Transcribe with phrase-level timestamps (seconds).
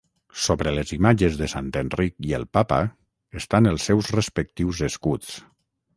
[0.43, 2.79] Sobre les imatges de sant Enric i el papa
[3.43, 5.37] estan els seus respectius escuts.